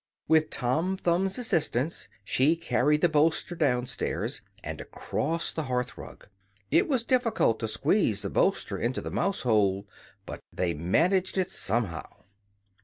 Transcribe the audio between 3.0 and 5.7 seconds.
the bolster downstairs, and across the